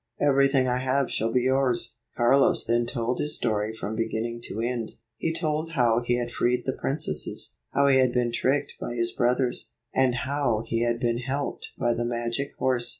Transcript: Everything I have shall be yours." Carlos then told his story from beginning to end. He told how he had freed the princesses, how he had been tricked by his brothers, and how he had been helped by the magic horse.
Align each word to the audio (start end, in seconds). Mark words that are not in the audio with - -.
Everything 0.19 0.67
I 0.67 0.79
have 0.79 1.11
shall 1.11 1.31
be 1.31 1.41
yours." 1.43 1.93
Carlos 2.17 2.63
then 2.65 2.87
told 2.87 3.19
his 3.19 3.35
story 3.35 3.71
from 3.71 3.95
beginning 3.95 4.41
to 4.45 4.59
end. 4.59 4.93
He 5.17 5.31
told 5.31 5.73
how 5.73 6.01
he 6.03 6.15
had 6.17 6.31
freed 6.31 6.63
the 6.65 6.73
princesses, 6.73 7.55
how 7.73 7.85
he 7.85 7.97
had 7.97 8.11
been 8.11 8.31
tricked 8.31 8.73
by 8.81 8.95
his 8.95 9.11
brothers, 9.11 9.69
and 9.93 10.15
how 10.25 10.63
he 10.65 10.81
had 10.81 10.99
been 10.99 11.19
helped 11.19 11.73
by 11.77 11.93
the 11.93 12.03
magic 12.03 12.49
horse. 12.57 12.89